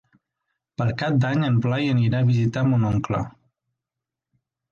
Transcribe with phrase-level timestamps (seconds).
[0.81, 3.23] Per Cap d'Any en Blai anirà a visitar mon oncle.